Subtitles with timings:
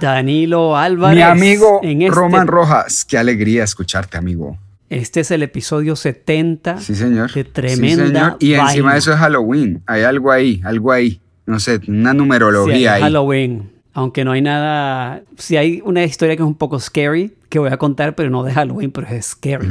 [0.00, 1.16] Danilo Álvarez.
[1.16, 4.58] Mi amigo en este- Roman Rojas, qué alegría escucharte, amigo.
[4.88, 7.32] Este es el episodio 70 Sí, señor.
[7.32, 8.36] de Sí, Tremenda señor.
[8.38, 9.82] Y encima de eso es Halloween.
[9.86, 11.20] Hay algo ahí, algo ahí.
[11.44, 13.02] No sé, una Sí, numerología ahí.
[13.02, 13.72] Halloween.
[13.94, 15.22] Aunque no hay nada.
[15.38, 18.42] Sí, hay una historia que es un poco scary que voy a contar, pero no
[18.42, 19.66] de Halloween, pero es scary.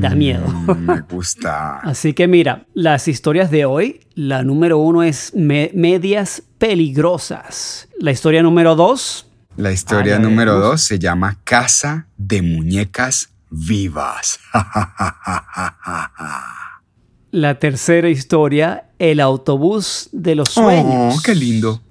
[0.00, 0.46] Da miedo.
[0.46, 1.78] Mm, Me gusta.
[1.80, 7.88] Así que mira, las historias de hoy, la número uno es me- medias peligrosas.
[7.98, 9.25] La historia número dos,
[9.56, 14.38] La historia número dos se llama Casa de Muñecas Vivas.
[17.30, 21.14] la tercera historia, el autobús de los sueños.
[21.16, 21.82] Oh, qué lindo.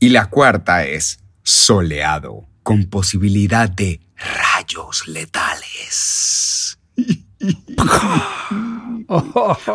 [0.00, 6.78] Y la cuarta es Soleado, con posibilidad de rayos letales.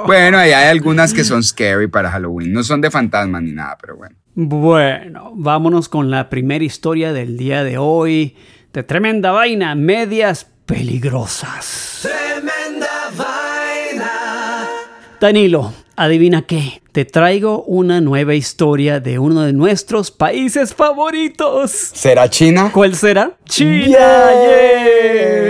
[0.06, 2.52] Bueno, ahí hay algunas que son scary para Halloween.
[2.52, 4.18] No son de fantasma ni nada, pero bueno.
[4.34, 8.38] Bueno, vámonos con la primera historia del día de hoy.
[8.72, 12.00] De tremenda vaina, medias peligrosas.
[12.04, 14.12] Tremenda vaina.
[15.20, 16.82] Danilo, adivina qué.
[16.94, 21.72] Te traigo una nueva historia de uno de nuestros países favoritos.
[21.72, 22.72] ¿Será China?
[22.74, 23.38] ¿Cuál será?
[23.46, 23.86] China.
[23.86, 24.32] Yeah.
[24.44, 25.42] yeah.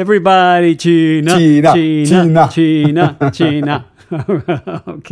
[0.00, 1.38] Everybody, China.
[1.38, 2.48] China, China.
[2.50, 3.16] China.
[3.30, 3.30] China.
[3.32, 3.86] China.
[4.86, 5.10] ok.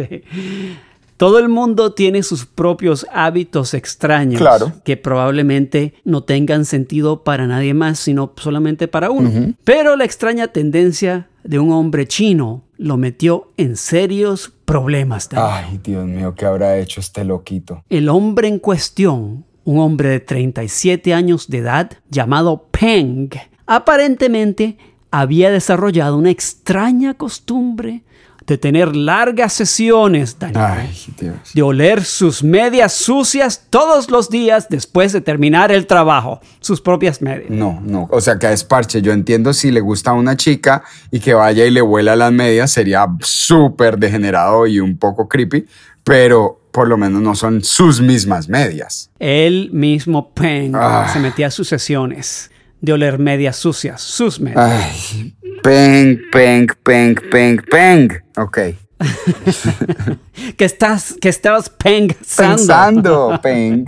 [1.16, 4.72] Todo el mundo tiene sus propios hábitos extraños Claro.
[4.84, 9.54] que probablemente no tengan sentido para nadie más, sino solamente para uno.
[9.64, 15.28] Pero la extraña tendencia de un hombre chino lo metió en serios problemas.
[15.28, 15.66] Daniel.
[15.70, 17.84] Ay, Dios mío, ¿qué habrá hecho este loquito?
[17.88, 23.28] El hombre en cuestión, un hombre de 37 años de edad llamado Peng,
[23.66, 24.76] aparentemente
[25.10, 28.02] había desarrollado una extraña costumbre
[28.46, 31.34] de tener largas sesiones, Daniel, Ay, Dios.
[31.54, 37.22] de oler sus medias sucias todos los días después de terminar el trabajo, sus propias
[37.22, 37.48] medias.
[37.50, 39.00] No, no, o sea que es parche.
[39.00, 42.32] Yo entiendo si le gusta a una chica y que vaya y le vuela las
[42.32, 45.64] medias, sería súper degenerado y un poco creepy,
[46.02, 49.10] pero por lo menos no son sus mismas medias.
[49.18, 51.08] Él mismo, Peng, Ah.
[51.12, 52.50] se metía a sus sesiones
[52.80, 54.58] de oler medias sucias, sus medias.
[54.60, 58.23] Ay, peng, peng, peng, peng, peng.
[58.36, 58.58] Ok.
[60.56, 62.56] que estás, que estabas pensando.
[62.56, 63.84] Pensando, peng.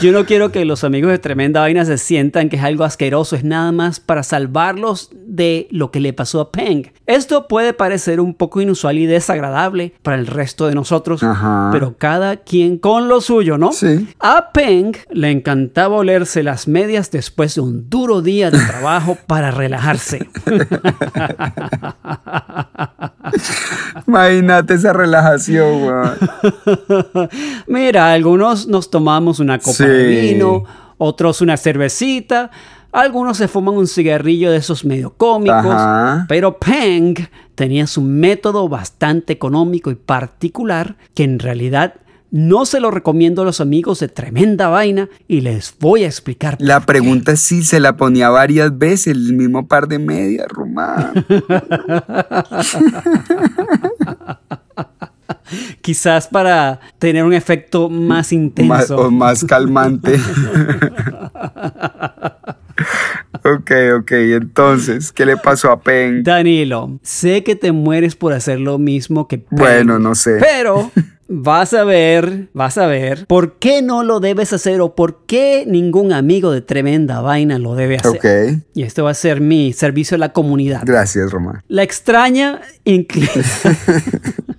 [0.00, 3.36] Yo no quiero que los amigos de Tremenda Vaina se sientan que es algo asqueroso,
[3.36, 6.92] es nada más para salvarlos de lo que le pasó a Peng.
[7.06, 11.70] Esto puede parecer un poco inusual y desagradable para el resto de nosotros, Ajá.
[11.72, 13.72] pero cada quien con lo suyo, ¿no?
[13.72, 14.08] Sí.
[14.20, 19.50] A Peng le encantaba olerse las medias después de un duro día de trabajo para
[19.50, 20.28] relajarse.
[24.06, 26.14] Imagínate esa relajación, weón.
[27.66, 29.84] Mira, algunos nos tomamos una copa Sí.
[29.86, 30.62] de vino,
[30.98, 32.52] otros una cervecita,
[32.92, 36.26] algunos se fuman un cigarrillo de esos medio cómicos, Ajá.
[36.28, 37.16] pero Peng
[37.56, 41.94] tenía su método bastante económico y particular que en realidad
[42.30, 46.56] no se lo recomiendo a los amigos de Tremenda Vaina y les voy a explicar.
[46.60, 51.26] La pregunta es si se la ponía varias veces el mismo par de medias, Román.
[55.80, 58.96] Quizás para tener un efecto más más, intenso.
[58.96, 60.14] o más calmante.
[63.44, 64.12] ok, ok.
[64.12, 66.22] Entonces, ¿qué le pasó a Peng?
[66.22, 69.58] Danilo, sé que te mueres por hacer lo mismo que Peng.
[69.58, 70.38] Bueno, no sé.
[70.40, 70.90] Pero
[71.28, 75.64] vas a ver, vas a ver por qué no lo debes hacer o por qué
[75.66, 78.16] ningún amigo de tremenda vaina lo debe hacer.
[78.16, 78.60] Ok.
[78.74, 80.82] Y esto va a ser mi servicio a la comunidad.
[80.84, 81.62] Gracias, Román.
[81.68, 83.28] La extraña incli-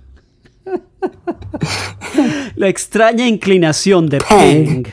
[2.56, 4.84] La extraña inclinación de Peng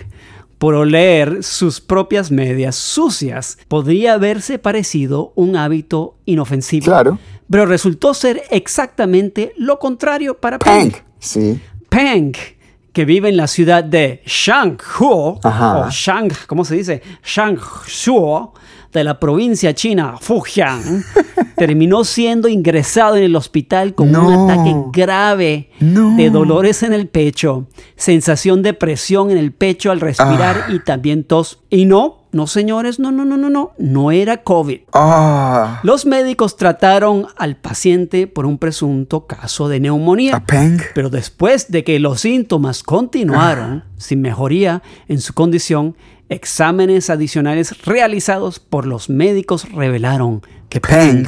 [0.58, 6.86] por oler sus propias medias sucias podría haberse parecido un hábito inofensivo.
[6.86, 7.20] Claro.
[7.50, 10.92] Pero resultó ser exactamente lo contrario para Peng.
[10.92, 11.02] Peng.
[11.20, 11.60] Sí.
[11.90, 12.34] Peng,
[12.94, 17.02] que vive en la ciudad de Shanghuo, o Shang, ¿cómo se dice?
[17.24, 18.54] Shangzhou,
[19.00, 21.04] de la provincia china Fujian,
[21.58, 24.28] terminó siendo ingresado en el hospital con No.
[24.28, 26.16] un ataque grave No.
[26.16, 30.72] de dolores en el pecho, sensación de presión en el pecho al respirar Ah.
[30.74, 31.60] y también tos.
[31.70, 34.80] Y no, no señores, no, no, no, no, no, no era COVID.
[34.94, 35.80] Ah.
[35.84, 40.44] Los médicos trataron al paciente por un presunto caso de neumonía.
[40.96, 45.96] Pero después de que los síntomas continuaron sin mejoría en su condición,
[46.34, 51.26] exámenes adicionales realizados por los médicos revelaron que Peng.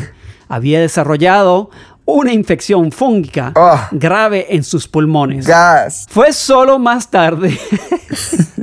[0.48, 1.69] Había desarrollado
[2.06, 3.90] una infección fúngica Ah.
[3.92, 5.48] grave en sus pulmones.
[5.48, 6.06] Gas.
[6.10, 7.57] Fue solo más tarde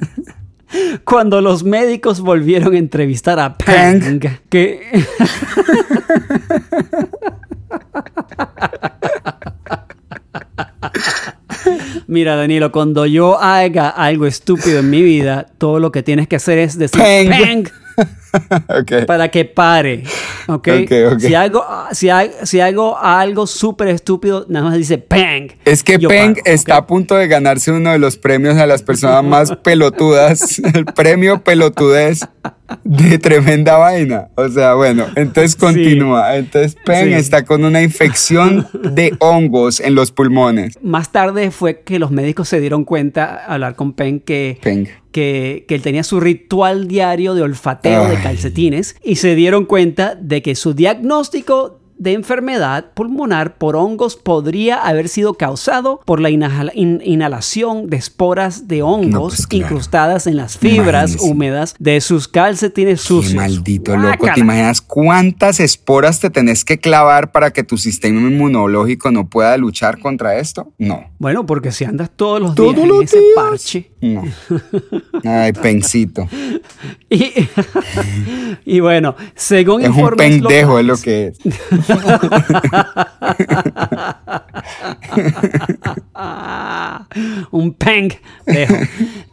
[1.04, 4.38] cuando los médicos volvieron a entrevistar a Peng, Peng.
[4.48, 5.04] que
[12.12, 16.36] Mira, Danilo, cuando yo haga algo estúpido en mi vida, todo lo que tienes que
[16.36, 17.30] hacer es decir Peng.
[17.30, 17.64] Peng
[19.06, 20.04] para que pare.
[20.46, 20.68] ¿ok?
[20.82, 21.18] Ok, ok.
[21.20, 25.52] Si, hago, si, ha- si hago algo súper estúpido, nada más dice Peng.
[25.64, 28.82] Es que Peng paro, está a punto de ganarse uno de los premios a las
[28.82, 32.20] personas más pelotudas, el premio pelotudez
[32.84, 34.28] de tremenda vaina.
[34.36, 36.36] O sea, bueno, entonces continúa.
[36.36, 37.12] Entonces Peng Sí.
[37.14, 40.78] está con una infección de hongos en los pulmones.
[40.82, 44.58] Más tarde fue que los médicos se dieron cuenta al hablar con Penn que,
[45.12, 50.14] que, que él tenía su ritual diario de olfateo de calcetines y se dieron cuenta
[50.14, 56.30] de que su diagnóstico de enfermedad pulmonar por hongos podría haber sido causado por la
[56.30, 59.64] inhala- in- inhalación de esporas de hongos pues, claro.
[59.66, 61.30] incrustadas en las fibras Imagínese.
[61.30, 63.32] húmedas de sus calcetines sucios.
[63.32, 64.26] Qué maldito loco.
[64.34, 69.56] ¿Te imaginas cuántas esporas te tenés que clavar para que tu sistema inmunológico no pueda
[69.56, 70.72] luchar contra esto?
[70.78, 71.04] No.
[71.18, 73.30] Bueno, porque si andas todos los Todos días en los ese días.
[73.36, 74.24] parche, No.
[75.24, 76.28] Ay, Pencito.
[77.10, 77.30] Y,
[78.64, 81.38] y bueno, según Es un informes pendejo, es lo que es.
[87.52, 88.12] un Peng.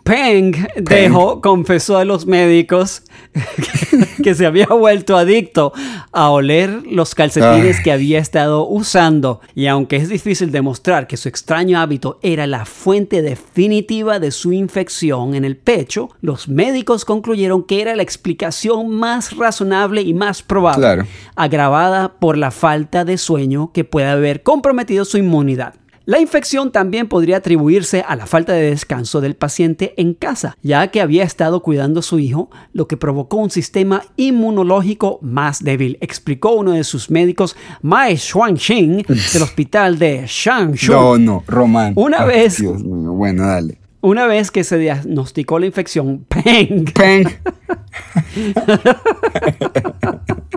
[0.10, 3.04] Peng confesó a los médicos
[3.34, 5.72] que, que se había vuelto adicto
[6.12, 7.84] a oler los calcetines Ay.
[7.84, 9.42] que había estado usando.
[9.56, 14.52] Y aunque es difícil demostrar que su extraño hábito era la fuente definitiva de su
[14.52, 20.42] infección en el pecho, los médicos concluyeron que era la explicación más razonable y más
[20.42, 21.06] probable Claro.
[21.36, 25.76] agravada por la falta de sueño que puede haber comprometido su inmunidad.
[26.10, 30.88] La infección también podría atribuirse a la falta de descanso del paciente en casa, ya
[30.88, 36.00] que había estado cuidando a su hijo, lo que provocó un sistema inmunológico más débil,
[36.02, 39.04] explicó uno de sus médicos, Mai Xuanxing,
[39.34, 40.92] del hospital de Shangshu.
[40.92, 41.94] No, no, Román.
[41.96, 43.78] Una Ay, vez- Dios mío, bueno, dale.
[44.02, 47.28] Una vez que se diagnosticó la infección, Peng Peng.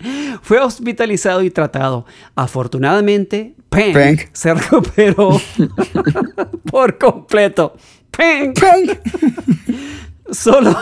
[0.42, 2.06] fue hospitalizado y tratado.
[2.34, 4.18] Afortunadamente, Peng, Peng.
[4.32, 5.40] se recuperó
[6.70, 7.74] por completo.
[8.10, 8.98] Peng Peng.
[10.30, 10.76] solo.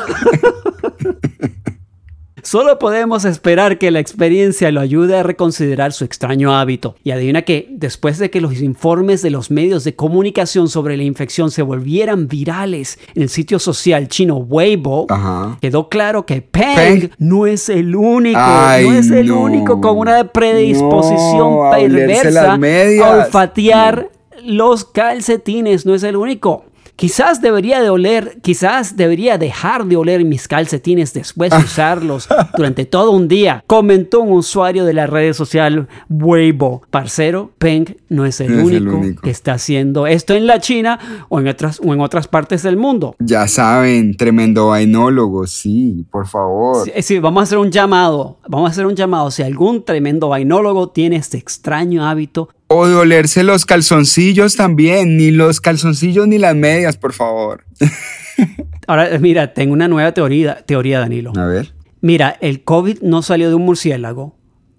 [2.49, 6.95] Solo podemos esperar que la experiencia lo ayude a reconsiderar su extraño hábito.
[7.05, 11.03] Y adivina que, después de que los informes de los medios de comunicación sobre la
[11.03, 15.59] infección se volvieran virales en el sitio social chino Weibo, Ajá.
[15.61, 17.11] quedó claro que Peng, Peng.
[17.19, 19.43] no es el único, Ay, no es el no.
[19.43, 24.09] único con una predisposición No, perversa a olfatear
[24.43, 26.65] los calcetines, no es el único.
[26.99, 32.87] Quizás debería de oler, quizás debería dejar de oler mis calcetines después de usarlos durante
[32.87, 36.83] todo un día, comentó un usuario de la red social Weibo.
[36.91, 39.23] Parcero, Peng no es el, No es único, el único.
[39.23, 40.99] que está haciendo esto en la China
[41.29, 43.15] o en otras, o en otras partes del mundo.
[43.21, 46.85] Ya saben, tremendo vainólogo, sí, por favor.
[46.85, 48.39] Sí, sí, vamos a hacer un llamado.
[48.49, 49.31] Vamos a hacer un llamado.
[49.31, 55.31] Si algún tremendo vainólogo tiene este extraño hábito, O de olerse los calzoncillos también, ni
[55.31, 57.65] los calzoncillos ni las medias, por favor.
[58.87, 61.33] ahora mira, tengo una nueva teoría, teoría Danilo.
[61.37, 61.75] A ver.
[62.01, 64.37] Mira, el COVID no salió de un murciélago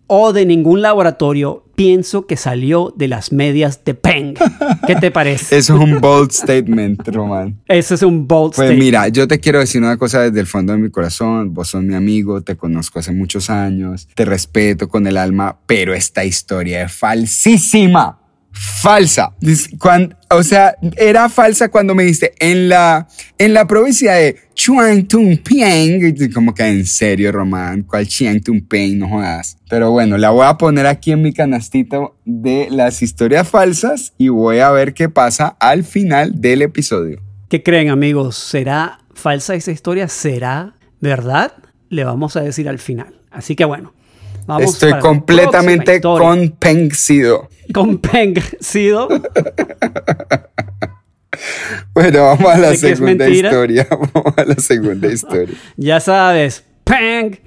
[0.08, 1.66] o de ningún laboratorio.
[1.80, 4.34] Pienso que salió de las medias de Peng.
[4.86, 5.58] ¿Qué te parece?
[5.58, 7.58] Eso es un bold statement, Román.
[7.70, 8.84] Ese es un bold Pues statement.
[8.84, 11.54] mira, yo te quiero decir una cosa desde el fondo de mi corazón.
[11.54, 15.94] Vos sos mi amigo, te conozco hace muchos años, te respeto con el alma, pero
[15.94, 18.19] esta historia es falsísima.
[18.82, 19.34] Falsa.
[20.30, 25.38] O sea, era falsa cuando me dijiste en la, en la provincia de Chuang Tung
[25.42, 26.02] Piang.
[26.02, 29.00] Y Como que en serio, Román, ¿cuál Chiang Tung Piang?
[29.00, 29.58] No jodas.
[29.70, 34.28] Pero bueno, la voy a poner aquí en mi canastito de las historias falsas y
[34.28, 37.22] voy a ver qué pasa al final del episodio.
[37.48, 38.36] ¿Qué creen, amigos?
[38.36, 40.10] ¿Será falsa esa historia?
[40.10, 41.54] ¿Será verdad?
[41.90, 43.22] Le vamos a decir al final.
[43.32, 43.94] Así que bueno,
[44.46, 46.50] vamos Estoy completamente historia.
[47.74, 47.74] Convencido.
[47.74, 49.08] con Peng sido.
[51.94, 53.88] Bueno, vamos a la ¿De que es segunda historia.
[54.14, 55.56] Vamos a la segunda historia.
[55.78, 57.38] Ya sabes, Peng.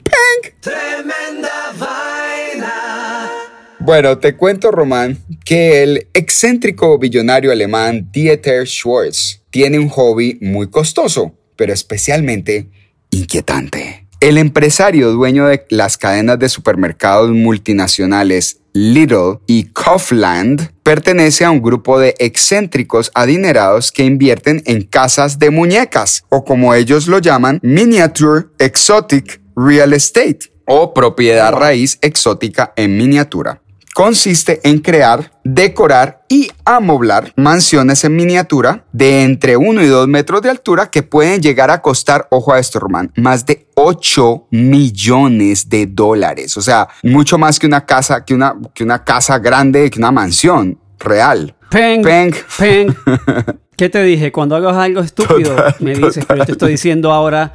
[3.80, 10.70] Bueno, te cuento, Román, que el excéntrico billonario alemán Dieter Schwartz tiene un hobby muy
[10.70, 12.68] costoso, pero especialmente
[13.10, 14.06] inquietante.
[14.20, 21.60] El empresario dueño de las cadenas de supermercados multinacionales Little y Kaufland pertenece a un
[21.60, 27.60] grupo de excéntricos adinerados que invierten en casas de muñecas, o como ellos lo llaman,
[27.62, 33.62] Miniature Exotic Real Estate, o propiedad raíz exótica en miniatura
[33.94, 40.42] consiste en crear, decorar y amoblar mansiones en miniatura de entre 1 y 2 metros
[40.42, 45.68] de altura que pueden llegar a costar, ojo a esto, Román, más de 8 millones
[45.68, 46.56] de dólares.
[46.56, 50.12] O sea, mucho más que una casa, que una, que una casa grande, que una
[50.12, 51.54] mansión real.
[51.72, 52.34] Peng, peng.
[52.58, 52.94] Peng.
[53.76, 54.30] ¿Qué te dije?
[54.30, 57.54] Cuando hagas algo estúpido, me dices, pero yo te estoy diciendo ahora,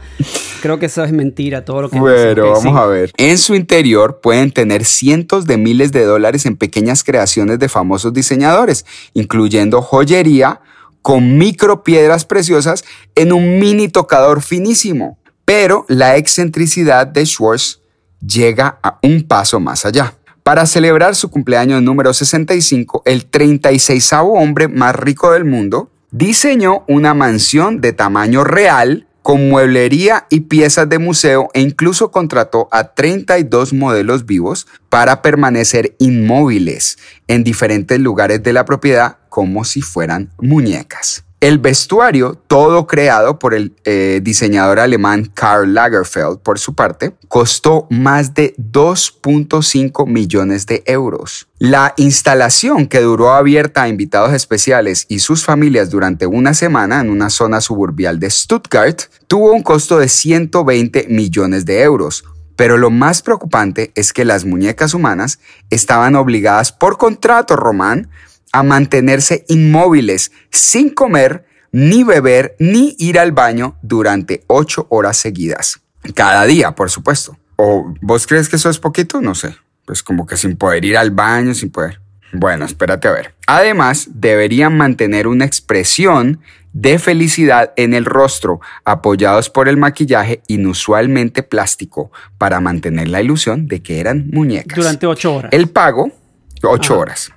[0.62, 3.12] creo que eso es mentira, todo lo que Bueno, vamos a ver.
[3.18, 8.12] En su interior pueden tener cientos de miles de dólares en pequeñas creaciones de famosos
[8.12, 10.62] diseñadores, incluyendo joyería
[11.04, 12.84] con micropiedras preciosas
[13.16, 15.20] en un mini tocador finísimo.
[15.46, 17.80] Pero la excentricidad de Schwartz
[18.20, 20.16] llega a un paso más allá.
[20.48, 27.14] Para celebrar su cumpleaños número 65, el 36 hombre más rico del mundo diseñó una
[27.14, 33.74] mansión de tamaño real con mueblería y piezas de museo e incluso contrató a 32
[33.74, 41.27] modelos vivos para permanecer inmóviles en diferentes lugares de la propiedad como si fueran muñecas.
[41.40, 47.86] El vestuario, todo creado por el eh, diseñador alemán Karl Lagerfeld, por su parte, costó
[47.92, 51.48] más de 2.5 millones de euros.
[51.60, 57.12] La instalación, que duró abierta a invitados especiales y sus familias durante una semana en
[57.12, 62.24] una zona suburbial de Stuttgart, tuvo un costo de 120 millones de euros.
[62.56, 65.38] Pero lo más preocupante es que las muñecas humanas
[65.70, 68.10] estaban obligadas por contrato román
[68.52, 75.82] a mantenerse inmóviles sin comer, ni beber, ni ir al baño durante ocho horas seguidas.
[76.16, 77.38] Cada día, por supuesto.
[77.58, 79.22] ¿O vos crees que eso es poquito?
[79.22, 79.56] No sé.
[79.86, 82.00] Pues como que sin poder ir al baño, sin poder.
[82.34, 83.36] Bueno, espérate a ver.
[83.48, 86.42] Además, deberían mantener una expresión
[86.74, 93.68] de felicidad en el rostro, apoyados por el maquillaje inusualmente plástico, para mantener la ilusión
[93.68, 94.78] de que eran muñecas.
[94.78, 95.52] Durante ocho horas.
[95.54, 96.12] El pago,
[96.62, 97.32] ocho horas.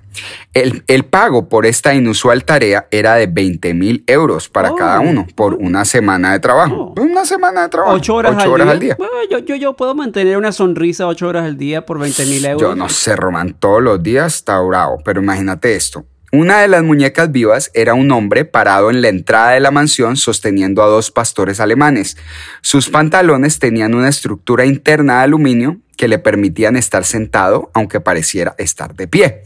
[0.53, 5.05] El, pago por esta inusual tarea era de 20 mil euros para cada oh.
[5.05, 6.95] uno por una semana de trabajo.
[6.97, 7.01] Oh.
[7.01, 7.95] Una semana de trabajo.
[7.95, 8.97] Ocho horas, al, día.
[9.31, 12.61] yo, yo, puedo mantener una sonrisa ocho horas al día por 20 mil euros.
[12.61, 16.05] Yo no sé, Román, todos los días está bravo, pero imagínate esto.
[16.33, 20.17] Una de las muñecas vivas era un hombre parado en la entrada de la mansión
[20.17, 22.17] sosteniendo a dos pastores alemanes.
[22.61, 28.55] Sus pantalones tenían una estructura interna de aluminio que le permitían estar sentado aunque pareciera
[28.59, 29.43] estar de pie.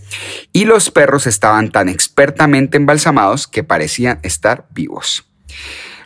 [0.53, 5.25] Y los perros estaban tan expertamente embalsamados que parecían estar vivos.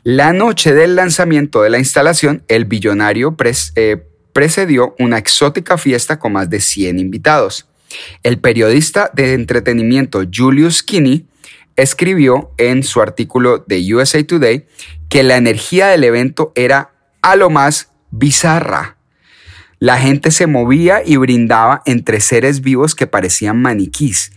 [0.05, 3.37] La noche del lanzamiento de la instalación, el billonario
[3.75, 7.68] eh, precedió una exótica fiesta con más de 100 invitados.
[8.23, 11.27] El periodista de entretenimiento Julius Kinney
[11.77, 14.67] escribió en su artículo de USA Today
[15.09, 16.93] que la energía del evento era
[17.23, 18.99] a lo más bizarra
[19.81, 24.33] la gente se movía y brindaba entre seres vivos que parecían maniquís.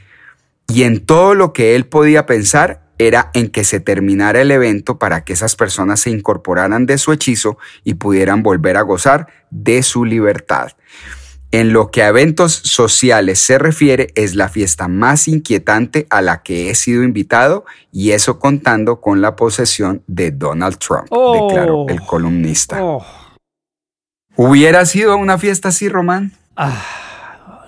[0.68, 5.00] Y en todo lo que él podía pensar era en que se terminara el evento
[5.00, 9.82] para que esas personas se incorporaran de su hechizo y pudieran volver a gozar de
[9.82, 10.74] su libertad.
[11.54, 16.44] En lo que a eventos sociales se refiere, es la fiesta más inquietante a la
[16.44, 22.00] que he sido invitado y eso contando con la posesión de Donald Trump, declaró el
[22.00, 22.06] oh.
[22.06, 22.82] columnista.
[22.82, 23.06] Oh.
[24.38, 26.32] ¿Hubiera sido una fiesta así, Román?
[26.56, 27.68] Ah,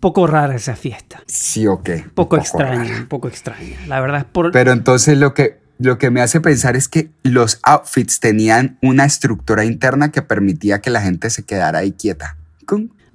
[0.00, 1.22] poco rara esa fiesta.
[1.26, 2.04] Sí, o qué.
[2.12, 3.78] Poco, extraña, un poco extraña.
[3.86, 4.50] La verdad es por...
[4.50, 9.04] Pero entonces lo que, lo que me hace pensar es que los outfits tenían una
[9.04, 12.36] estructura interna que permitía que la gente se quedara ahí quieta.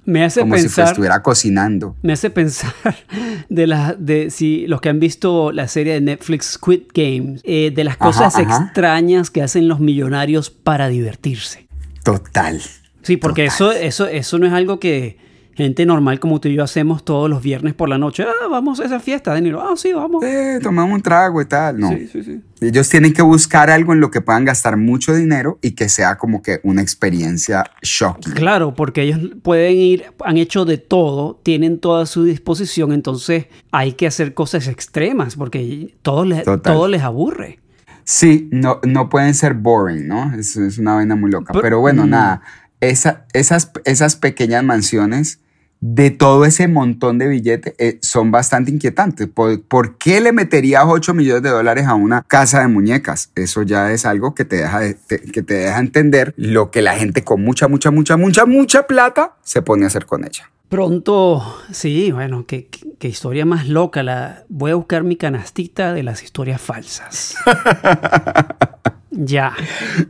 [0.04, 1.94] Me hace como pensar, si estuviera cocinando.
[2.02, 2.72] Me hace pensar
[3.48, 7.70] de la, de si los que han visto la serie de Netflix Squid Games, eh,
[7.74, 11.68] de las cosas extrañas que hacen los millonarios para divertirse.
[12.02, 12.60] Total.
[13.02, 15.18] Sí, porque Eso, eso, eso no es algo que
[15.60, 18.24] gente normal como tú y yo hacemos todos los viernes por la noche.
[18.24, 19.60] Ah, vamos a esa fiesta, Danilo.
[19.60, 20.24] Ah, sí, vamos.
[20.24, 21.78] Eh, tomamos un trago y tal.
[21.78, 21.88] No.
[21.90, 22.40] Sí, sí, sí.
[22.60, 26.16] Ellos tienen que buscar algo en lo que puedan gastar mucho dinero y que sea
[26.16, 28.34] como que una experiencia shocking.
[28.34, 33.92] Claro, porque ellos pueden ir, han hecho de todo, tienen toda su disposición, entonces hay
[33.92, 37.60] que hacer cosas extremas porque todo les, todo les aburre.
[38.04, 40.34] Sí, no, no pueden ser boring, ¿no?
[40.34, 41.54] Es, es una vaina muy loca.
[41.62, 42.10] Pero, bueno, mm.
[42.10, 42.42] nada,
[42.80, 45.38] esa, esas, esas pequeñas mansiones
[45.80, 49.28] de todo ese montón de billetes eh, son bastante inquietantes.
[49.28, 53.30] ¿Por, qué le meterías 8 millones de dólares a una casa de muñecas?
[53.34, 57.24] Eso ya es algo que te, deja que te deja entender lo que la gente
[57.24, 60.50] con mucha, mucha, mucha, mucha, mucha plata se pone a hacer con ella.
[60.68, 62.68] Pronto, sí, bueno, qué,
[63.00, 64.04] historia más loca.
[64.04, 67.34] La, voy a buscar mi canastita de las historias falsas.
[69.10, 69.54] ya.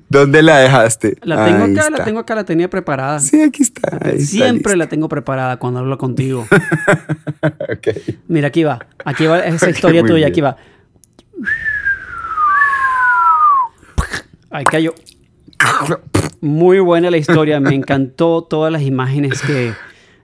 [0.08, 1.16] ¿Dónde la dejaste?
[1.22, 3.18] La tengo acá, la tengo acá, la tenía preparada.
[3.18, 3.98] Sí, aquí está.
[4.18, 6.46] Siempre la tengo preparada cuando hablo contigo.
[8.28, 8.86] Mira, aquí va.
[9.04, 10.56] Aquí va esa historia tuya, aquí va.
[14.50, 14.94] Ahí cayó.
[16.40, 19.72] Muy buena la historia, me encantó todas las imágenes que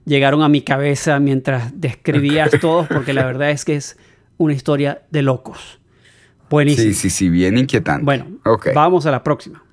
[0.05, 3.97] llegaron a mi cabeza mientras describías todos, porque la verdad es que es
[4.37, 5.79] una historia de locos.
[6.49, 6.87] Buenísimo.
[6.87, 8.05] Sí, sí, sí, bien inquietante.
[8.05, 8.25] Bueno,
[8.73, 9.63] vamos a la próxima.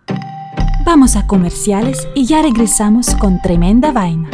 [0.85, 4.29] Vamos a comerciales y ya regresamos con tremenda vaina.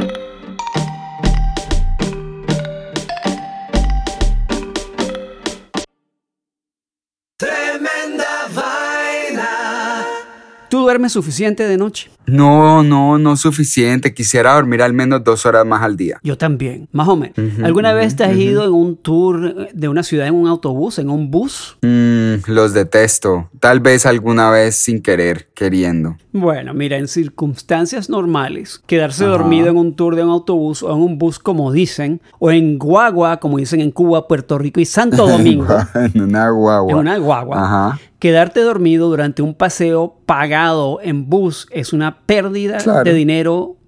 [10.70, 12.10] ¿Tú duermes suficiente de noche?
[12.26, 14.14] No, no, no suficiente.
[14.14, 16.20] Quisiera dormir al menos dos horas más al día.
[16.22, 17.34] Yo también, más o menos.
[17.64, 21.10] ¿Alguna vez te has ido en un tour de una ciudad en un autobús, en
[21.10, 21.76] un bus?
[21.82, 23.50] Mm, los detesto.
[23.58, 26.16] Tal vez alguna vez sin querer, queriendo.
[26.32, 31.02] Bueno, mira, en circunstancias normales, quedarse dormido en un tour de un autobús o en
[31.02, 35.26] un bus, como dicen, o en guagua, como dicen en Cuba, Puerto Rico y Santo
[35.26, 35.66] Domingo.
[35.96, 36.92] en una guagua.
[36.92, 37.64] En una guagua.
[37.64, 38.00] Ajá.
[38.20, 43.78] Quedarte dormido durante un paseo pagado en bus es una pérdida de dinero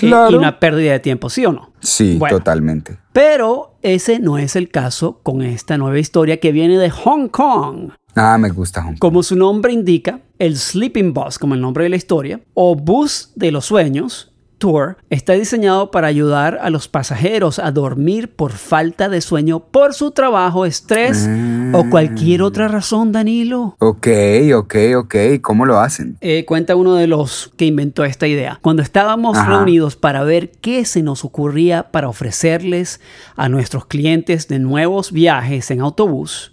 [0.00, 1.72] y una pérdida de tiempo, ¿sí o no?
[1.80, 2.96] Sí, totalmente.
[3.12, 7.90] Pero ese no es el caso con esta nueva historia que viene de Hong Kong.
[8.14, 8.98] Ah, me gusta Hong Kong.
[8.98, 13.32] Como su nombre indica, el Sleeping Bus, como el nombre de la historia, o bus
[13.34, 14.31] de los sueños,
[14.62, 19.92] Tour está diseñado para ayudar a los pasajeros a dormir por falta de sueño por
[19.92, 21.28] su trabajo, estrés
[21.72, 21.86] o ah.
[21.90, 23.74] cualquier otra razón, Danilo.
[23.80, 24.06] Ok,
[24.54, 25.16] ok, ok.
[25.40, 26.16] ¿Cómo lo hacen?
[26.20, 28.60] Eh, cuenta uno de los que inventó esta idea.
[28.62, 33.00] Cuando estábamos reunidos para ver qué se nos ocurría para ofrecerles
[33.34, 36.52] a nuestros clientes de nuevos viajes en autobús,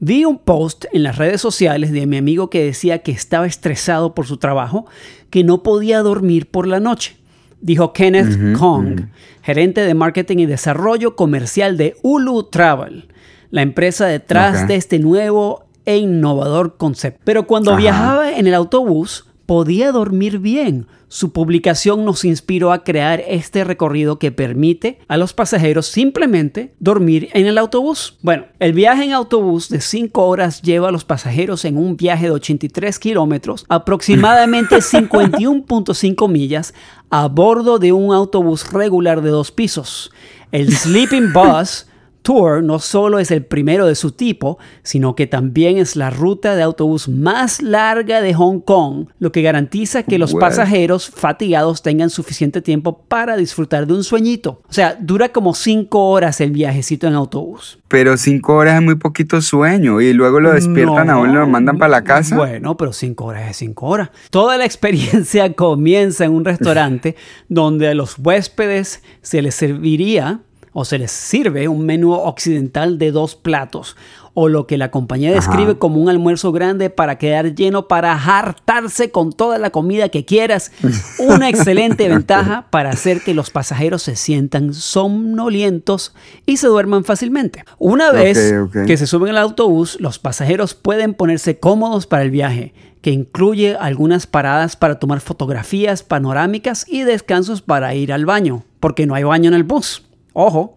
[0.00, 4.14] Vi un post en las redes sociales de mi amigo que decía que estaba estresado
[4.14, 4.86] por su trabajo,
[5.28, 7.18] que no podía dormir por la noche
[7.60, 9.06] dijo Kenneth Kong,
[9.42, 13.08] gerente de marketing y desarrollo comercial de Ulu Travel,
[13.50, 17.20] la empresa detrás de este nuevo e innovador concepto.
[17.24, 20.88] Pero cuando viajaba en el autobús, podía dormir bien.
[21.08, 27.30] Su publicación nos inspiró a crear este recorrido que permite a los pasajeros simplemente dormir
[27.32, 28.18] en el autobús.
[28.20, 32.26] Bueno, el viaje en autobús de 5 horas lleva a los pasajeros en un viaje
[32.26, 36.74] de 83 kilómetros, aproximadamente 51.5 millas,
[37.08, 40.12] a bordo de un autobús regular de dos pisos.
[40.52, 41.86] El Sleeping Bus
[42.22, 46.56] Tour no solo es el primero de su tipo, sino que también es la ruta
[46.56, 52.10] de autobús más larga de Hong Kong, lo que garantiza que los pasajeros fatigados tengan
[52.10, 54.60] suficiente tiempo para disfrutar de un sueñito.
[54.68, 57.78] O sea, dura como cinco horas el viajecito en autobús.
[57.88, 61.46] Pero cinco horas es muy poquito sueño y luego lo despiertan a uno y lo
[61.46, 62.36] mandan para la casa.
[62.36, 64.10] Bueno, pero cinco horas es cinco horas.
[64.30, 67.16] Toda la experiencia comienza en un restaurante
[67.48, 70.40] donde a los huéspedes se les serviría
[70.78, 73.96] o se les sirve un menú occidental de dos platos
[74.32, 79.10] o lo que la compañía describe como un almuerzo grande para quedar lleno para hartarse
[79.10, 80.70] con toda la comida que quieras.
[81.18, 86.14] Una excelente ventaja para hacer que los pasajeros se sientan somnolientos
[86.46, 87.64] y se duerman fácilmente.
[87.78, 88.54] Una vez
[88.86, 93.74] que se suben al autobús, los pasajeros pueden ponerse cómodos para el viaje que incluye
[93.74, 99.24] algunas paradas para tomar fotografías panorámicas y descansos para ir al baño, porque no hay
[99.24, 100.07] baño en el bus.
[100.32, 100.76] Ojo.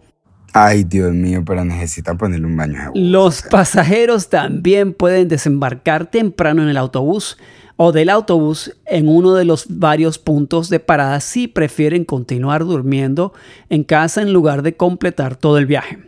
[0.54, 2.90] Ay, Dios mío, pero necesitan ponerle un baño.
[2.94, 7.38] Los pasajeros también pueden desembarcar temprano en el autobús
[7.76, 13.32] o del autobús en uno de los varios puntos de parada si prefieren continuar durmiendo
[13.70, 15.98] en casa en lugar de completar todo el viaje.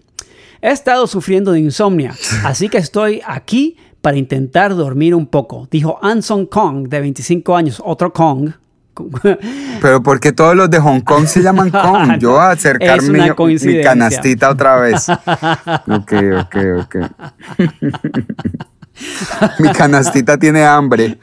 [0.60, 5.98] He estado sufriendo de insomnia, así que estoy aquí para intentar dormir un poco, dijo
[6.02, 8.50] Anson Kong, de 25 años, otro Kong,
[9.80, 12.18] pero porque todos los de Hong Kong se llaman Kong.
[12.18, 15.08] Yo a acercarme mi canastita otra vez.
[15.08, 16.96] Ok, ok, ok.
[19.58, 21.18] mi canastita tiene hambre.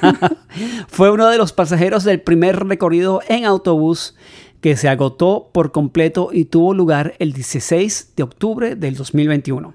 [0.88, 4.14] Fue uno de los pasajeros del primer recorrido en autobús
[4.62, 9.74] que se agotó por completo y tuvo lugar el 16 de octubre del 2021.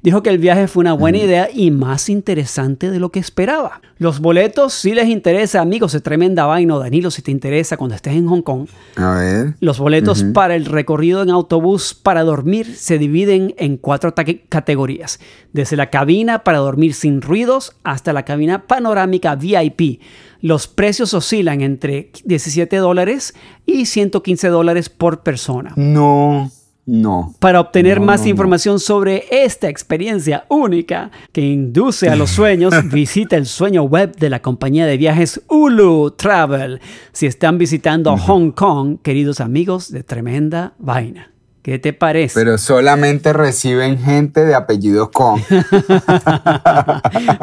[0.00, 3.80] Dijo que el viaje fue una buena idea y más interesante de lo que esperaba.
[3.98, 8.14] Los boletos, si les interesa, amigos, es tremenda vaina, Danilo, si te interesa cuando estés
[8.14, 8.68] en Hong Kong.
[8.94, 9.54] A ver.
[9.58, 14.14] Los boletos para el recorrido en autobús para dormir se dividen en cuatro
[14.48, 15.18] categorías.
[15.52, 20.00] Desde la cabina para dormir sin ruidos hasta la cabina panorámica VIP.
[20.40, 23.34] Los precios oscilan entre 17 dólares
[23.66, 25.72] y 115 dólares por persona.
[25.76, 26.50] No.
[26.86, 27.34] No.
[27.38, 33.44] Para obtener más información sobre esta experiencia única que induce a los sueños, visita el
[33.44, 36.80] sueño web de la compañía de viajes Ulu Travel.
[37.12, 41.30] Si están visitando Hong Kong, queridos amigos de Tremenda Vaina.
[41.68, 42.32] ¿Qué te parece?
[42.34, 45.38] Pero solamente reciben gente de apellido Kong.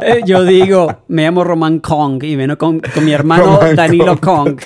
[0.02, 4.60] Eh, yo digo, me llamo Roman Kong y vengo con, mi hermano Danilo Kong.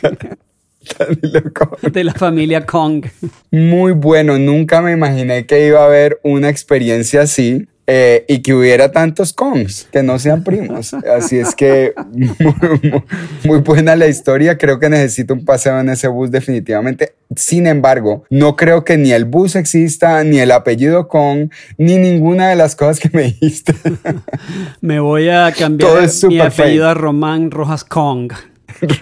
[1.91, 3.06] De la familia Kong.
[3.52, 7.67] Muy bueno, nunca me imaginé que iba a haber una experiencia así.
[7.91, 10.93] Eh, y que hubiera tantos Kongs que no sean primos.
[10.93, 11.95] Así es que
[13.43, 14.60] muy, buena la historia.
[14.60, 17.13] Creo que necesito un paseo en ese bus definitivamente.
[17.36, 21.49] Sin embargo, no creo que ni el bus exista, ni el apellido Kong,
[21.80, 23.73] ni ninguna de las cosas que me dijiste.
[24.82, 28.32] me voy a cambiar mi apellido a Román Rojas Kong.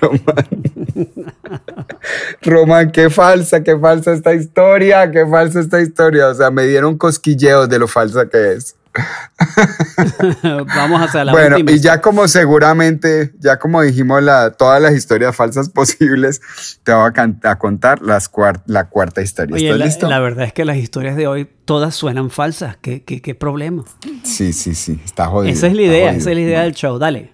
[0.01, 0.47] Román.
[2.41, 6.29] Román, qué falsa, qué falsa esta historia, qué falsa esta historia.
[6.29, 8.75] O sea, me dieron cosquilleos de lo falsa que es.
[10.43, 15.35] Vamos hacia la Bueno, y ya como seguramente, ya como dijimos la, todas las historias
[15.35, 16.41] falsas posibles,
[16.83, 17.11] te voy
[17.43, 18.31] a, contar las
[18.65, 19.57] la cuarta historia.
[19.57, 20.09] ¿Estás la, listo?
[20.09, 22.77] La verdad es que las historias de hoy todas suenan falsas.
[22.77, 23.83] ¿Qué, qué, qué problema?
[24.23, 24.99] Sí, sí, sí.
[25.03, 25.53] Está jodido.
[25.53, 26.97] Esa es la idea, esa es la idea del show.
[26.97, 27.33] Dale.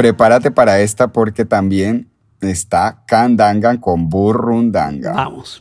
[0.00, 2.08] Prepárate para esta porque también
[2.40, 5.12] está Kandangan con Burrundanga.
[5.12, 5.60] Vamos.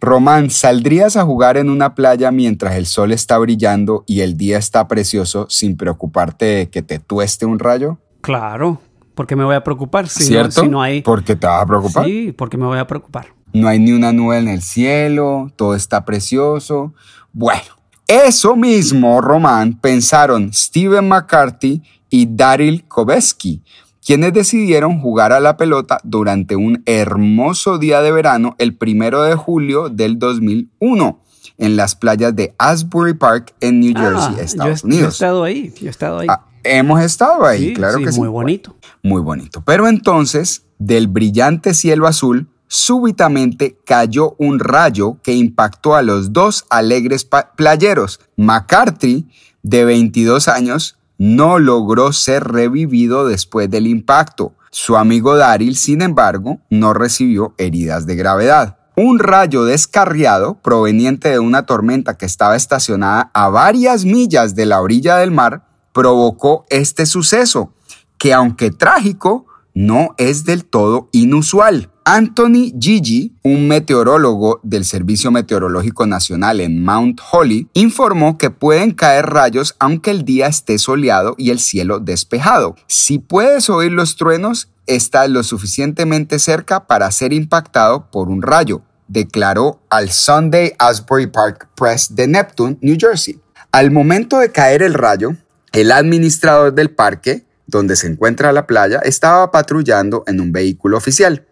[0.00, 4.56] Román, ¿saldrías a jugar en una playa mientras el sol está brillando y el día
[4.56, 7.98] está precioso sin preocuparte de que te tueste un rayo?
[8.20, 8.80] Claro,
[9.16, 10.60] porque me voy a preocupar si, ¿Cierto?
[10.60, 11.02] No, si no hay.
[11.02, 12.04] ¿Porque te vas a preocupar?
[12.04, 13.34] Sí, porque me voy a preocupar.
[13.52, 16.94] No hay ni una nube en el cielo, todo está precioso.
[17.32, 17.64] Bueno,
[18.06, 23.62] eso mismo, Román, pensaron Steven McCarthy y Daryl Kobeski,
[24.04, 29.34] quienes decidieron jugar a la pelota durante un hermoso día de verano el primero de
[29.36, 31.20] julio del 2001
[31.58, 35.02] en las playas de Asbury Park en New Jersey, ah, Estados Unidos.
[35.02, 36.26] Yo he estado ahí, yo he estado ahí.
[36.28, 38.18] Ah, hemos estado ahí, claro que sí.
[38.18, 38.76] Muy bonito.
[39.02, 39.62] Muy bonito.
[39.64, 46.64] Pero entonces, del brillante cielo azul, súbitamente cayó un rayo que impactó a los dos
[46.70, 48.20] alegres playeros.
[48.36, 49.28] McCarthy,
[49.62, 54.54] de 22 años, no logró ser revivido después del impacto.
[54.70, 58.78] Su amigo Daryl, sin embargo, no recibió heridas de gravedad.
[58.96, 64.80] Un rayo descarriado proveniente de una tormenta que estaba estacionada a varias millas de la
[64.80, 67.74] orilla del mar provocó este suceso,
[68.16, 71.90] que aunque trágico, no es del todo inusual.
[72.12, 79.26] Anthony Gigi, un meteorólogo del Servicio Meteorológico Nacional en Mount Holly, informó que pueden caer
[79.26, 82.74] rayos aunque el día esté soleado y el cielo despejado.
[82.88, 88.82] Si puedes oír los truenos, estás lo suficientemente cerca para ser impactado por un rayo,
[89.06, 93.40] declaró al Sunday Asbury Park Press de Neptune, New Jersey.
[93.70, 95.36] Al momento de caer el rayo,
[95.70, 101.46] el administrador del parque, donde se encuentra la playa, estaba patrullando en un vehículo oficial.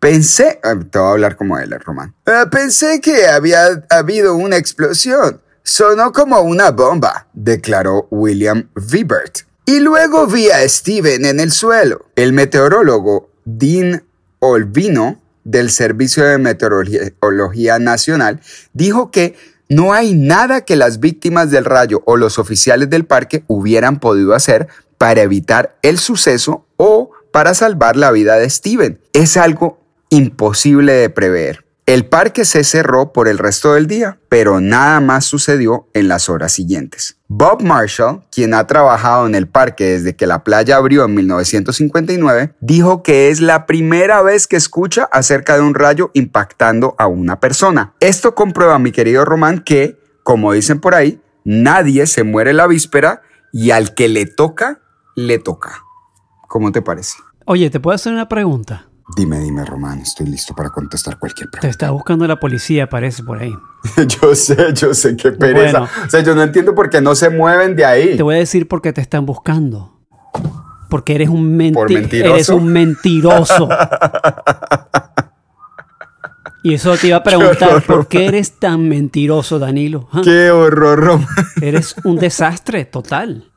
[0.00, 2.14] Pensé, ah, te voy a hablar como él, Román.
[2.24, 5.42] Ah, pensé que había habido una explosión.
[5.62, 9.40] Sonó como una bomba, declaró William Vibert.
[9.66, 12.06] Y luego vi a Steven en el suelo.
[12.16, 14.02] El meteorólogo Dean
[14.38, 18.40] Olvino del Servicio de Meteorología Nacional
[18.72, 19.36] dijo que
[19.68, 24.34] no hay nada que las víctimas del rayo o los oficiales del parque hubieran podido
[24.34, 28.98] hacer para evitar el suceso o para salvar la vida de Steven.
[29.12, 29.79] Es algo
[30.10, 31.64] imposible de prever.
[31.86, 36.28] El parque se cerró por el resto del día, pero nada más sucedió en las
[36.28, 37.16] horas siguientes.
[37.26, 42.54] Bob Marshall, quien ha trabajado en el parque desde que la playa abrió en 1959,
[42.60, 47.40] dijo que es la primera vez que escucha acerca de un rayo impactando a una
[47.40, 47.94] persona.
[47.98, 53.22] Esto comprueba, mi querido Román, que, como dicen por ahí, nadie se muere la víspera
[53.52, 54.80] y al que le toca,
[55.16, 55.82] le toca.
[56.46, 57.16] ¿Cómo te parece?
[57.46, 58.89] Oye, ¿te puedo hacer una pregunta?
[59.16, 61.66] Dime, dime, Román, estoy listo para contestar cualquier pregunta.
[61.66, 63.54] Te está buscando la policía, parece, por ahí.
[64.22, 65.82] yo sé, yo sé, qué pereza.
[65.82, 68.16] o sea, yo no entiendo por qué no se mueven de ahí.
[68.16, 69.96] Te voy a decir por qué te están buscando.
[70.88, 72.34] Porque eres un, menti- ¿Por mentiroso?
[72.34, 73.68] eres un mentiroso.
[76.62, 77.82] y eso te iba a preguntar.
[77.82, 80.08] ¿por qué eres tan mentiroso, Danilo?
[80.12, 80.20] ¿Ah?
[80.22, 81.26] Qué horror, Román.
[81.60, 83.49] Eres un desastre total.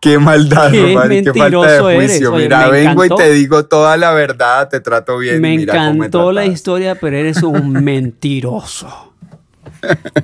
[0.00, 1.08] Qué maldad, Qué Román.
[1.08, 2.32] Qué falta de juicio.
[2.34, 3.22] Oye, Mira, vengo encantó.
[3.22, 5.40] y te digo toda la verdad, te trato bien.
[5.40, 9.14] Me mira encantó la historia, pero eres un mentiroso.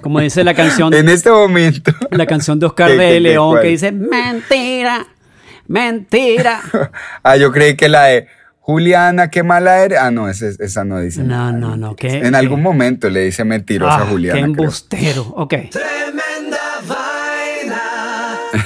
[0.03, 1.93] Como dice la canción, En este momento.
[2.11, 3.63] la canción de Oscar ¿Qué, qué, de qué, León cuál?
[3.63, 5.07] que dice mentira,
[5.69, 6.61] mentira.
[7.23, 8.27] Ah, yo creí que la de
[8.61, 9.99] Juliana, qué mala eres.
[9.99, 11.23] Ah, no, esa, esa no dice.
[11.23, 11.53] No, nada.
[11.53, 12.19] no, no, ¿qué?
[12.19, 14.37] En algún momento le dice mentirosa Ah, a Juliana.
[14.39, 14.53] qué creo.
[14.63, 15.23] embustero.
[15.37, 15.55] Ok.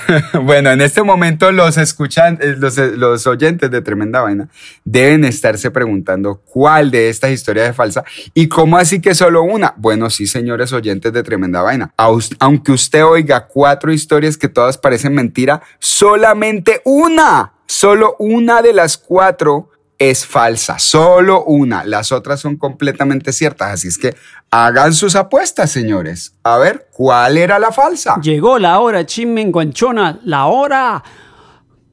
[0.42, 4.48] bueno, en este momento los escuchan, eh, los, eh, los oyentes de Tremenda Vaina
[4.84, 9.74] deben estarse preguntando cuál de estas historias es falsa y cómo así que solo una.
[9.76, 11.92] Bueno, sí, señores oyentes de Tremenda Vaina.
[11.96, 18.96] Aunque usted oiga cuatro historias que todas parecen mentira, solamente una, solo una de las
[18.96, 21.84] cuatro es falsa, solo una.
[21.84, 23.72] Las otras son completamente ciertas.
[23.72, 24.14] Así es que
[24.50, 26.34] hagan sus apuestas, señores.
[26.42, 28.20] A ver, ¿cuál era la falsa?
[28.20, 31.02] Llegó la hora chimenguanchona, la hora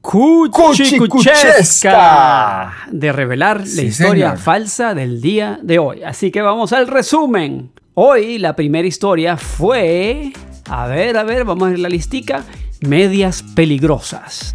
[0.00, 2.74] Cuchicuchesca.
[2.90, 4.38] de revelar la historia señor.
[4.38, 6.02] falsa del día de hoy.
[6.02, 7.70] Así que vamos al resumen.
[7.94, 10.32] Hoy la primera historia fue,
[10.68, 12.44] a ver, a ver, vamos a ver la listica,
[12.80, 14.52] medias peligrosas.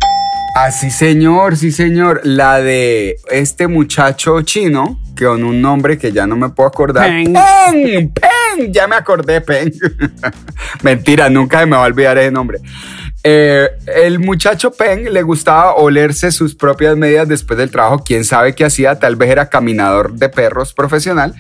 [0.62, 2.20] Ah, sí, señor, sí, señor.
[2.26, 7.10] La de este muchacho chino, que con un nombre que ya no me puedo acordar.
[7.10, 7.34] Peng.
[7.34, 9.72] Peng, Peng, ya me acordé, Peng.
[10.84, 12.60] Mentira, nunca me va a olvidar ese nombre.
[13.24, 13.70] Eh,
[14.04, 18.04] el muchacho Peng le gustaba olerse sus propias medias después del trabajo.
[18.06, 21.36] Quién sabe qué hacía, tal vez era caminador de perros profesional.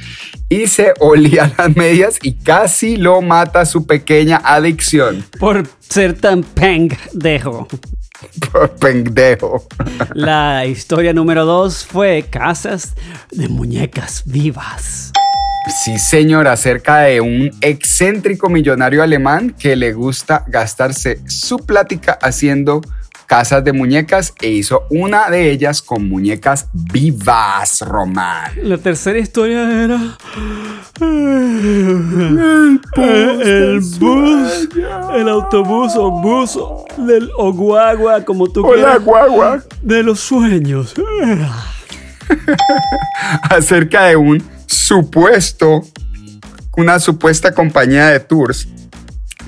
[0.47, 5.25] Y se olía las medias y casi lo mata su pequeña adicción.
[5.37, 6.45] Por ser tan
[8.19, 8.69] pendejo.
[8.79, 9.67] Pendejo.
[10.13, 12.95] La historia número dos fue casas
[13.31, 15.11] de muñecas vivas.
[15.83, 22.81] Sí, señor, acerca de un excéntrico millonario alemán que le gusta gastarse su plática haciendo
[23.29, 28.53] casas de muñecas e hizo una de ellas con muñecas vivas, Román.
[28.63, 30.17] La tercera historia era.
[32.95, 34.69] El bus,
[35.13, 36.57] el autobús o bus
[36.97, 39.63] del o guagua, como tú quieras, guagua.
[39.83, 40.95] de los sueños.
[43.43, 45.83] Acerca de un supuesto,
[46.75, 48.67] una supuesta compañía de tours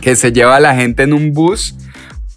[0.01, 1.75] que se lleva a la gente en un bus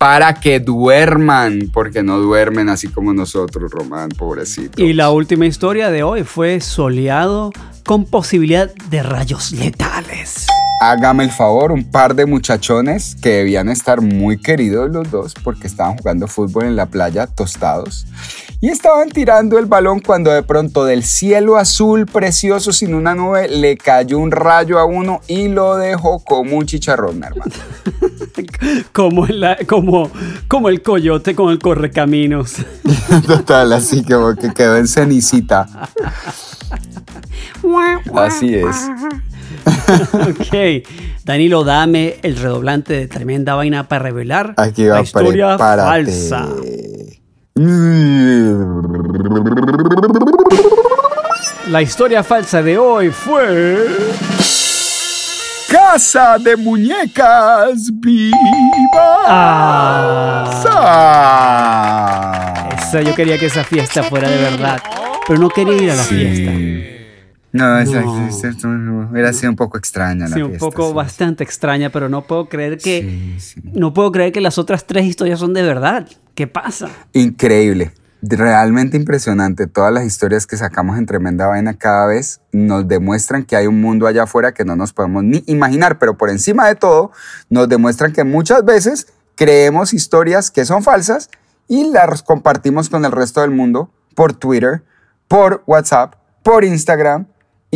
[0.05, 4.83] para que duerman, porque no duermen así como nosotros, Román, pobrecito.
[4.83, 7.53] Y la última historia de hoy fue soleado
[7.87, 10.47] con posibilidad de rayos letales.
[10.91, 15.67] Hágame el favor, un par de muchachones que debían estar muy queridos los dos porque
[15.67, 18.07] estaban jugando fútbol en la playa tostados
[18.61, 23.49] y estaban tirando el balón cuando de pronto del cielo azul precioso sin una nube
[23.49, 27.51] le cayó un rayo a uno y lo dejó como un chicharrón, hermano.
[28.93, 30.11] Como, la- como,
[30.49, 32.55] como el coyote con el correcaminos.
[33.27, 35.67] Total, así como que quedó en cenicita.
[38.15, 38.77] Así es.
[40.13, 40.87] ok.
[41.25, 45.89] Danilo, dame el redoblante de tremenda vaina para revelar Aquí la historia prepárate.
[46.05, 46.49] falsa.
[51.71, 53.87] La historia falsa de hoy fue.
[55.71, 58.35] Casa de muñecas vivas.
[59.27, 60.63] Ah.
[60.77, 62.69] Ah.
[62.79, 64.81] Esa, yo quería que esa fiesta fuera de verdad,
[65.27, 66.53] pero no quería ir a la fiesta.
[67.55, 68.27] No, esa, No.
[68.27, 68.49] esa-
[69.11, 72.49] hubiera sido un poco extraña la Sí, un poco sí, bastante extraña, pero no puedo
[72.49, 73.61] creer que sí.
[73.73, 76.09] no puedo creer que las otras tres historias son de verdad.
[76.35, 76.89] ¿Qué pasa?
[77.13, 77.93] Increíble.
[78.23, 79.67] Realmente impresionante.
[79.69, 83.81] Todas las historias que sacamos en Tremenda Vaina cada vez nos demuestran que hay un
[83.81, 87.13] mundo allá afuera que no nos podemos ni imaginar, pero por encima de todo
[87.51, 91.31] nos demuestran que muchas veces creemos historias que son falsas
[91.69, 94.83] y las compartimos con el resto del mundo por Twitter,
[95.29, 97.27] por WhatsApp, por Instagram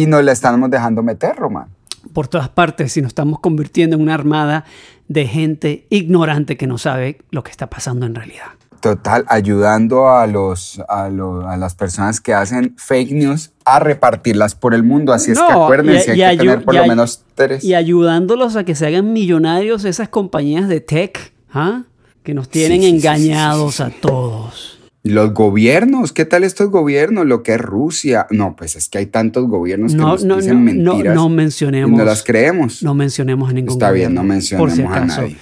[0.02, 1.66] y nos la estamos dejando meter, Román.
[2.12, 4.64] Por todas partes, si nos estamos convirtiendo en una armada
[5.08, 8.46] de gente ignorante que no sabe lo que está pasando en realidad.
[8.80, 14.54] Total, ayudando a, los, a, lo- a las personas que hacen fake news a repartirlas
[14.54, 15.12] por el mundo.
[15.12, 17.64] Así es que acuérdense, y- y hay que tener por lo menos tres.
[17.64, 21.82] Y ayudándolos a que se hagan millonarios esas compañías de tech, ¿ah?
[22.22, 24.67] que nos tienen sí, engañados sí, sí, a todos.
[25.08, 27.26] Los gobiernos, ¿qué tal estos gobiernos?
[27.26, 28.26] Lo que es Rusia.
[28.30, 31.14] No, pues es que hay tantos gobiernos que nos dicen mentiras.
[31.14, 31.98] No, mencionemos.
[31.98, 32.82] no las creemos.
[32.82, 35.36] No mencionemos a ningún Está bien, no mencionemos a nadie.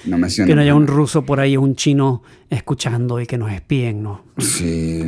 [0.45, 4.23] que no haya un ruso por ahí, un chino escuchando y que nos espíen, ¿no?
[4.37, 5.03] Sí,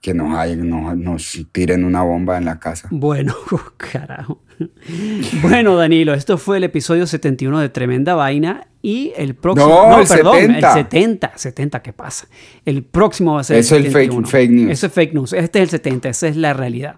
[0.00, 2.88] que nos, hay, nos tiren una bomba en la casa.
[2.90, 3.36] Bueno,
[3.76, 4.42] carajo.
[5.42, 9.68] Bueno, Danilo, esto fue el episodio 71 de Tremenda Vaina y el próximo.
[9.68, 10.68] No, el perdón, 70.
[10.68, 11.32] el 70.
[11.36, 12.28] 70, ¿qué pasa?
[12.64, 14.70] El próximo va a ser Eso el es fake, fake news.
[14.70, 15.32] Eso es fake news.
[15.32, 16.96] Este es el 70, esa es la realidad.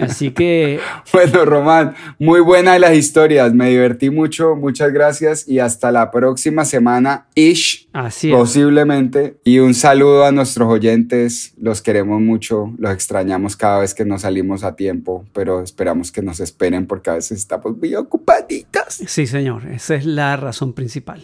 [0.00, 0.80] Así que.
[1.12, 3.54] Bueno, Román, muy buenas las historias.
[3.54, 4.54] Me divertí mucho.
[4.54, 7.26] Muchas gracias y hasta la próxima semana.
[7.34, 7.88] Ish.
[7.92, 9.38] Así Posiblemente.
[9.44, 11.54] Y un saludo a nuestros oyentes.
[11.58, 12.72] Los queremos mucho.
[12.78, 17.10] Los extrañamos cada vez que nos salimos a tiempo, pero esperamos que nos esperen porque
[17.10, 19.00] a veces estamos muy ocupaditas.
[19.06, 19.66] Sí, señor.
[19.66, 21.22] Esa es la razón principal.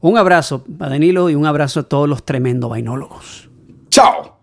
[0.00, 3.48] Un abrazo a Danilo y un abrazo a todos los tremendo vainólogos.
[3.90, 4.33] ¡Chao!